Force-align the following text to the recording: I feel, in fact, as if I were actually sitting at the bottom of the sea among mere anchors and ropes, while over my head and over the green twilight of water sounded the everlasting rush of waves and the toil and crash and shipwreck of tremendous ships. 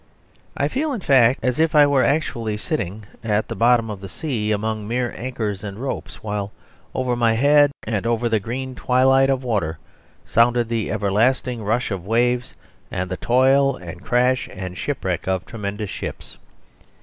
I 0.57 0.67
feel, 0.67 0.93
in 0.93 1.01
fact, 1.01 1.41
as 1.43 1.59
if 1.59 1.75
I 1.75 1.85
were 1.85 2.01
actually 2.03 2.57
sitting 2.57 3.03
at 3.23 3.47
the 3.49 3.55
bottom 3.55 3.91
of 3.91 4.01
the 4.01 4.09
sea 4.09 4.51
among 4.51 4.87
mere 4.87 5.13
anchors 5.15 5.63
and 5.63 5.77
ropes, 5.77 6.23
while 6.23 6.51
over 6.95 7.15
my 7.15 7.33
head 7.33 7.69
and 7.83 8.07
over 8.07 8.27
the 8.27 8.39
green 8.39 8.73
twilight 8.73 9.29
of 9.29 9.43
water 9.43 9.77
sounded 10.25 10.69
the 10.69 10.89
everlasting 10.91 11.63
rush 11.63 11.91
of 11.91 12.03
waves 12.07 12.55
and 12.89 13.11
the 13.11 13.17
toil 13.17 13.75
and 13.75 14.01
crash 14.03 14.49
and 14.51 14.75
shipwreck 14.75 15.27
of 15.27 15.45
tremendous 15.45 15.91
ships. 15.91 16.39